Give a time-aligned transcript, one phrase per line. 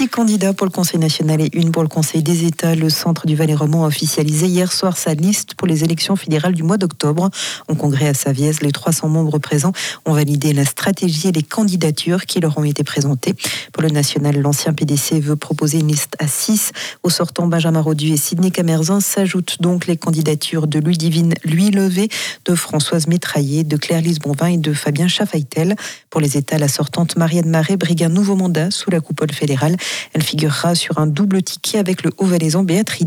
[0.00, 2.74] Six candidats pour le Conseil national et une pour le Conseil des États.
[2.74, 6.62] Le Centre du Valais-Romand a officialisé hier soir sa liste pour les élections fédérales du
[6.62, 7.28] mois d'octobre.
[7.68, 9.72] En congrès à Savièse, les 300 membres présents
[10.06, 13.34] ont validé la stratégie et les candidatures qui leur ont été présentées.
[13.74, 16.72] Pour le national, l'ancien PDC veut proposer une liste à 6.
[17.02, 22.08] Au sortant, Benjamin Rodu et Sidney Camerzin s'ajoutent donc les candidatures de Louis-Divine Louis Levé,
[22.46, 25.76] de Françoise Métraillé, de Claire-Lise Bonvin et de Fabien Chaffaitel.
[26.08, 29.76] Pour les États, la sortante Marianne Marais brigue un nouveau mandat sous la coupole fédérale.
[30.12, 33.06] Elle figurera sur un double ticket avec le Haut-Valaisan Béatrice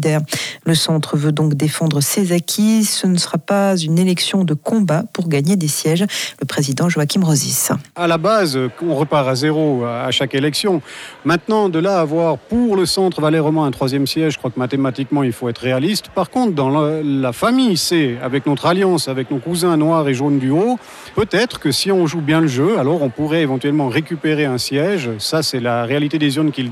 [0.66, 2.86] Le centre veut donc défendre ses acquis.
[2.86, 6.06] Ce ne sera pas une élection de combat pour gagner des sièges.
[6.40, 7.72] Le président Joachim Rosis.
[7.96, 10.82] À la base, on repart à zéro à chaque élection.
[11.26, 14.60] Maintenant, de là à avoir pour le centre Valais-Roman un troisième siège, je crois que
[14.60, 16.10] mathématiquement, il faut être réaliste.
[16.10, 20.40] Par contre, dans la, famille C, avec notre alliance, avec nos cousins noirs et jaunes
[20.40, 20.78] du haut,
[21.16, 25.10] peut-être que si on joue bien le jeu, alors on pourrait éventuellement récupérer un siège.
[25.18, 26.70] Ça, c'est la réalité des zones qui le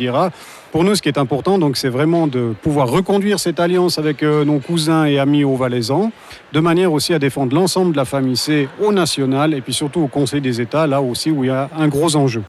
[0.72, 4.24] Pour nous, ce qui est important, donc, c'est vraiment de pouvoir reconduire cette alliance avec
[4.24, 6.12] euh, nos cousins et amis au Valaisans,
[6.54, 10.02] de manière aussi à défendre l'ensemble de la famille C au national et puis surtout
[10.02, 12.44] au Conseil des États, là aussi où il y a un gros enjeu.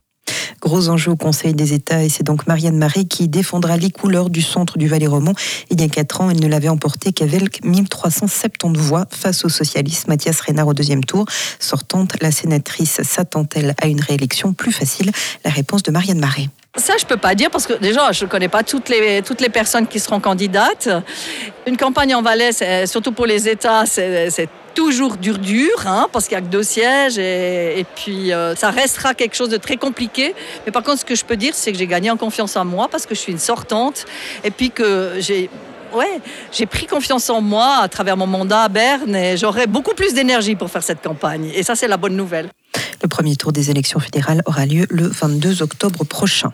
[0.61, 4.29] Gros enjeu au Conseil des États et c'est donc Marianne Marais qui défendra les couleurs
[4.29, 5.33] du centre du Valais-Romand.
[5.69, 10.07] Il y a quatre ans, elle ne l'avait emporté qu'avec 1370 voix face au socialiste
[10.07, 11.25] Mathias Reynard au deuxième tour.
[11.59, 15.11] Sortante, la sénatrice s'attend-elle à une réélection plus facile?
[15.43, 16.47] La réponse de Marianne Marais.
[16.75, 19.41] Ça, je peux pas dire parce que déjà, je ne connais pas toutes les, toutes
[19.41, 20.89] les personnes qui seront candidates.
[21.67, 22.51] Une campagne en Valais,
[22.87, 26.63] surtout pour les États, c'est toujours dur dur, hein, parce qu'il n'y a que deux
[26.63, 30.33] sièges et, puis euh, ça restera quelque chose de très compliqué.
[30.65, 32.65] Mais par contre, ce que je peux dire, c'est que j'ai gagné en confiance en
[32.65, 34.05] moi parce que je suis une sortante
[34.43, 35.51] et puis que j'ai
[35.93, 36.19] ouais,
[36.51, 40.15] j'ai pris confiance en moi à travers mon mandat à Berne et j'aurai beaucoup plus
[40.15, 41.51] d'énergie pour faire cette campagne.
[41.53, 42.49] Et ça, c'est la bonne nouvelle.
[43.03, 46.51] Le premier tour des élections fédérales aura lieu le 22 octobre prochain.